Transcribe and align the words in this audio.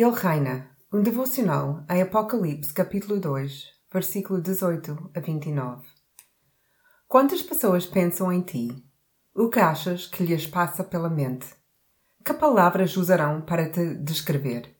Ele 0.00 0.14
reina. 0.14 0.70
Um 0.92 1.02
devocional 1.02 1.84
em 1.90 2.00
Apocalipse, 2.00 2.72
capítulo 2.72 3.18
2, 3.18 3.64
versículo 3.92 4.40
18 4.40 5.10
a 5.12 5.18
29. 5.18 5.88
Quantas 7.08 7.42
pessoas 7.42 7.84
pensam 7.84 8.32
em 8.32 8.40
ti? 8.40 8.68
O 9.34 9.48
que 9.48 9.58
achas 9.58 10.06
que 10.06 10.22
lhes 10.22 10.46
passa 10.46 10.84
pela 10.84 11.10
mente? 11.10 11.48
Que 12.24 12.32
palavras 12.32 12.96
usarão 12.96 13.40
para 13.40 13.68
te 13.72 13.96
descrever? 13.96 14.72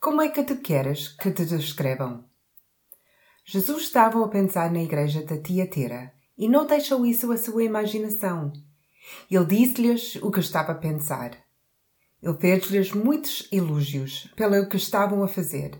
Como 0.00 0.22
é 0.22 0.30
que 0.30 0.42
tu 0.42 0.56
queres 0.56 1.08
que 1.08 1.30
te 1.32 1.44
descrevam? 1.44 2.24
Jesus 3.44 3.82
estava 3.82 4.24
a 4.24 4.28
pensar 4.28 4.72
na 4.72 4.82
igreja 4.82 5.22
da 5.22 5.36
Tiatira 5.36 6.14
e 6.38 6.48
não 6.48 6.64
deixou 6.64 7.04
isso 7.04 7.30
à 7.30 7.36
sua 7.36 7.62
imaginação. 7.62 8.54
Ele 9.30 9.44
disse-lhes 9.44 10.16
o 10.16 10.30
que 10.30 10.40
estava 10.40 10.72
a 10.72 10.76
pensar. 10.76 11.49
Ele 12.22 12.34
fez-lhes 12.34 12.92
muitos 12.92 13.48
elogios 13.50 14.30
pelo 14.36 14.68
que 14.68 14.76
estavam 14.76 15.22
a 15.22 15.28
fazer. 15.28 15.72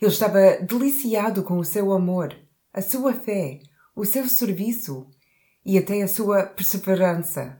Ele 0.00 0.10
estava 0.10 0.58
deliciado 0.60 1.42
com 1.42 1.58
o 1.58 1.64
seu 1.64 1.92
amor, 1.92 2.36
a 2.72 2.82
sua 2.82 3.14
fé, 3.14 3.60
o 3.94 4.04
seu 4.04 4.28
serviço 4.28 5.06
e 5.64 5.78
até 5.78 6.02
a 6.02 6.08
sua 6.08 6.44
perseverança. 6.44 7.58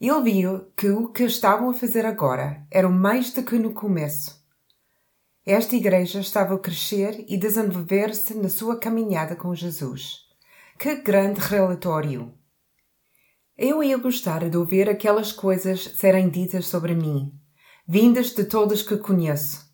Ele 0.00 0.22
viu 0.22 0.66
que 0.76 0.88
o 0.88 1.08
que 1.08 1.24
estavam 1.24 1.70
a 1.70 1.74
fazer 1.74 2.06
agora 2.06 2.64
era 2.70 2.88
mais 2.88 3.32
do 3.32 3.42
que 3.42 3.58
no 3.58 3.72
começo. 3.72 4.44
Esta 5.44 5.74
igreja 5.74 6.20
estava 6.20 6.54
a 6.54 6.58
crescer 6.58 7.24
e 7.28 7.36
desenvolver-se 7.36 8.34
na 8.34 8.48
sua 8.48 8.78
caminhada 8.78 9.34
com 9.34 9.54
Jesus. 9.54 10.26
Que 10.78 10.96
grande 10.96 11.40
relatório! 11.40 12.34
Eu 13.58 13.82
ia 13.82 13.96
gostar 13.96 14.50
de 14.50 14.56
ouvir 14.58 14.86
aquelas 14.86 15.32
coisas 15.32 15.84
serem 15.96 16.28
ditas 16.28 16.66
sobre 16.66 16.94
mim, 16.94 17.32
vindas 17.88 18.34
de 18.34 18.44
todos 18.44 18.82
que 18.82 18.98
conheço, 18.98 19.64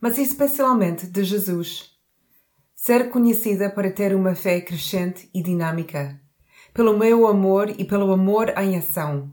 mas 0.00 0.16
especialmente 0.16 1.06
de 1.06 1.22
Jesus. 1.24 1.90
Ser 2.74 3.10
conhecida 3.10 3.68
para 3.68 3.92
ter 3.92 4.14
uma 4.14 4.34
fé 4.34 4.62
crescente 4.62 5.28
e 5.34 5.42
dinâmica, 5.42 6.18
pelo 6.72 6.96
meu 6.96 7.26
amor 7.26 7.68
e 7.78 7.84
pelo 7.84 8.10
amor 8.12 8.48
em 8.56 8.78
ação. 8.78 9.30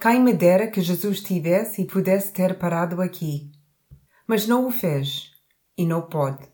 Quem 0.00 0.18
me 0.18 0.32
dera 0.32 0.66
que 0.66 0.80
Jesus 0.80 1.20
tivesse 1.20 1.82
e 1.82 1.86
pudesse 1.86 2.32
ter 2.32 2.58
parado 2.58 3.02
aqui, 3.02 3.52
mas 4.26 4.48
não 4.48 4.66
o 4.66 4.70
fez 4.70 5.32
e 5.76 5.84
não 5.84 6.00
pode. 6.00 6.48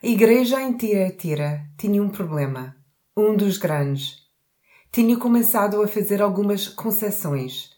A 0.00 0.06
igreja 0.06 0.62
em 0.62 0.76
Tira 0.76 1.68
tinha 1.76 2.00
um 2.00 2.10
problema, 2.10 2.76
um 3.16 3.36
dos 3.36 3.58
grandes 3.58 4.21
tinha 4.92 5.16
começado 5.16 5.80
a 5.82 5.88
fazer 5.88 6.20
algumas 6.20 6.68
concessões. 6.68 7.70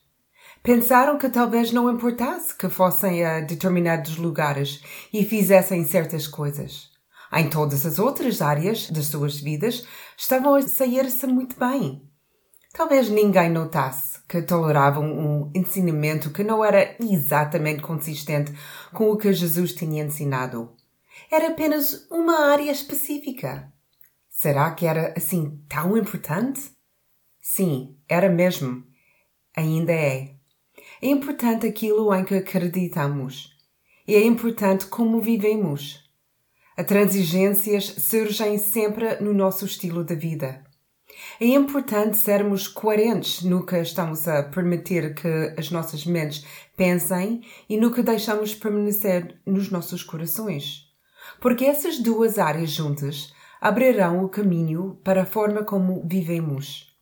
Pensaram 0.64 1.16
que 1.16 1.28
talvez 1.28 1.70
não 1.70 1.88
importasse 1.88 2.52
que 2.56 2.68
fossem 2.68 3.24
a 3.24 3.38
determinados 3.40 4.16
lugares 4.16 4.82
e 5.12 5.24
fizessem 5.24 5.84
certas 5.84 6.26
coisas. 6.26 6.90
Em 7.32 7.48
todas 7.48 7.86
as 7.86 8.00
outras 8.00 8.42
áreas 8.42 8.90
das 8.90 9.06
suas 9.06 9.38
vidas 9.38 9.86
estavam 10.16 10.56
a 10.56 10.62
sair-se 10.62 11.24
muito 11.28 11.56
bem. 11.56 12.02
Talvez 12.72 13.08
ninguém 13.08 13.48
notasse 13.48 14.18
que 14.28 14.42
toleravam 14.42 15.04
um 15.04 15.52
ensinamento 15.54 16.30
que 16.30 16.42
não 16.42 16.64
era 16.64 16.96
exatamente 16.98 17.80
consistente 17.80 18.52
com 18.92 19.10
o 19.10 19.16
que 19.16 19.32
Jesus 19.32 19.72
tinha 19.72 20.02
ensinado. 20.02 20.74
Era 21.30 21.48
apenas 21.48 22.08
uma 22.10 22.50
área 22.50 22.72
específica. 22.72 23.72
Será 24.28 24.72
que 24.72 24.84
era 24.84 25.14
assim 25.16 25.62
tão 25.68 25.96
importante? 25.96 26.73
Sim, 27.46 27.98
era 28.08 28.30
mesmo. 28.30 28.82
Ainda 29.54 29.92
é. 29.92 30.34
É 31.02 31.08
importante 31.08 31.66
aquilo 31.66 32.12
em 32.14 32.24
que 32.24 32.36
acreditamos. 32.36 33.50
E 34.08 34.14
é 34.14 34.24
importante 34.24 34.86
como 34.86 35.20
vivemos. 35.20 36.10
As 36.74 36.86
transigências 36.86 37.84
surgem 37.84 38.56
sempre 38.56 39.20
no 39.20 39.34
nosso 39.34 39.66
estilo 39.66 40.02
de 40.02 40.16
vida. 40.16 40.64
É 41.38 41.44
importante 41.44 42.16
sermos 42.16 42.66
coerentes 42.66 43.42
no 43.42 43.66
que 43.66 43.76
estamos 43.76 44.26
a 44.26 44.44
permitir 44.44 45.14
que 45.14 45.54
as 45.58 45.70
nossas 45.70 46.06
mentes 46.06 46.46
pensem 46.74 47.42
e 47.68 47.76
no 47.76 47.92
que 47.92 48.02
deixamos 48.02 48.54
permanecer 48.54 49.38
nos 49.44 49.70
nossos 49.70 50.02
corações. 50.02 50.90
Porque 51.42 51.66
essas 51.66 51.98
duas 51.98 52.38
áreas 52.38 52.70
juntas 52.70 53.34
abrirão 53.60 54.24
o 54.24 54.30
caminho 54.30 54.98
para 55.04 55.22
a 55.22 55.26
forma 55.26 55.62
como 55.62 56.02
vivemos. 56.08 56.93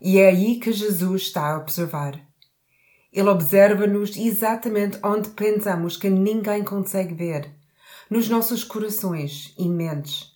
E 0.00 0.18
é 0.18 0.28
aí 0.28 0.60
que 0.60 0.72
Jesus 0.72 1.22
está 1.22 1.54
a 1.54 1.58
observar. 1.58 2.20
Ele 3.12 3.28
observa-nos 3.28 4.16
exatamente 4.16 4.98
onde 5.02 5.30
pensamos 5.30 5.96
que 5.96 6.10
ninguém 6.10 6.62
consegue 6.62 7.14
ver, 7.14 7.50
nos 8.10 8.28
nossos 8.28 8.62
corações 8.62 9.54
e 9.58 9.68
mentes. 9.68 10.32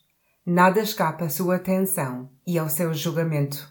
Nada 0.47 0.81
escapa 0.81 1.26
à 1.26 1.28
sua 1.28 1.56
atenção 1.56 2.31
e 2.47 2.59
ao 2.59 2.69
seu 2.69 2.94
julgamento. 2.94 3.71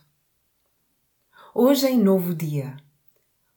Hoje 1.53 1.87
é 1.87 1.91
um 1.91 2.03
novo 2.03 2.33
dia. 2.35 2.77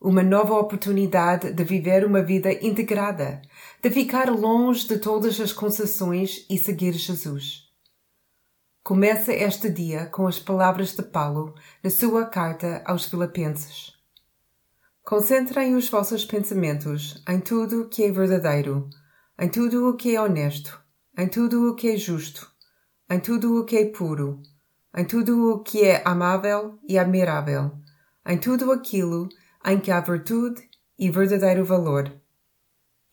Uma 0.01 0.23
nova 0.23 0.55
oportunidade 0.55 1.53
de 1.53 1.63
viver 1.63 2.05
uma 2.05 2.23
vida 2.23 2.53
integrada, 2.67 3.43
de 3.81 3.91
ficar 3.91 4.31
longe 4.31 4.89
de 4.89 4.99
todas 4.99 5.39
as 5.39 5.53
concessões 5.53 6.45
e 6.49 6.59
seguir 6.59 6.95
Jesus. 6.95 7.72
Começa 8.85 9.33
este 9.33 9.71
dia 9.71 10.07
com 10.07 10.27
as 10.27 10.41
palavras 10.41 10.97
de 10.97 11.05
Paulo 11.05 11.55
na 11.85 11.89
sua 11.89 12.27
carta 12.27 12.83
aos 12.85 13.05
Filipenses. 13.05 13.93
Concentrem 15.05 15.77
os 15.77 15.89
vossos 15.89 16.25
pensamentos 16.25 17.23
em 17.29 17.39
tudo 17.39 17.83
o 17.83 17.89
que 17.89 18.03
é 18.03 18.11
verdadeiro, 18.11 18.91
em 19.39 19.49
tudo 19.49 19.89
o 19.89 19.97
que 19.97 20.17
é 20.17 20.21
honesto, 20.21 20.83
em 21.17 21.29
tudo 21.29 21.71
o 21.71 21.77
que 21.77 21.91
é 21.91 21.97
justo, 21.97 22.51
em 23.09 23.21
tudo 23.21 23.61
o 23.61 23.65
que 23.65 23.77
é 23.77 23.85
puro, 23.85 24.43
em 24.97 25.05
tudo 25.05 25.53
o 25.53 25.61
que 25.61 25.85
é 25.85 26.03
amável 26.05 26.77
e 26.89 26.99
admirável, 26.99 27.71
em 28.27 28.37
tudo 28.37 28.73
aquilo 28.73 29.29
em 29.65 29.79
que 29.79 29.93
há 29.93 30.01
virtude 30.01 30.61
e 30.99 31.09
verdadeiro 31.09 31.65
valor. 31.65 32.13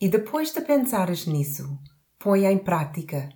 E 0.01 0.09
depois 0.09 0.51
de 0.51 0.61
pensares 0.61 1.27
nisso, 1.27 1.77
põe 2.17 2.45
em 2.45 2.57
prática 2.57 3.29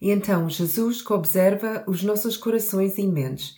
e 0.00 0.10
então 0.10 0.48
Jesus 0.48 1.02
que 1.02 1.12
observa 1.12 1.84
os 1.86 2.02
nossos 2.02 2.36
corações 2.36 2.98
e 2.98 3.06
mentes, 3.06 3.56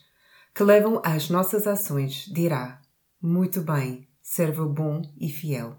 que 0.55 0.63
levam 0.63 1.01
às 1.05 1.29
nossas 1.29 1.67
ações, 1.67 2.25
dirá: 2.33 2.81
Muito 3.21 3.61
bem, 3.61 4.09
servo 4.23 4.69
bom 4.69 5.03
e 5.21 5.29
fiel. 5.29 5.77